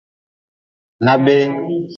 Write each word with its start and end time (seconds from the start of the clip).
Na 1.05 1.13
bee. 1.23 1.47